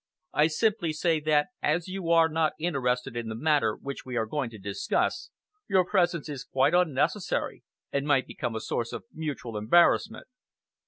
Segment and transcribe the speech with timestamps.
[0.33, 4.25] I simply say that as you are not interested in the matter which we are
[4.25, 5.29] going to discuss,
[5.67, 10.25] your presence is quite unnecessary, and might become a source of mutual embarrassment."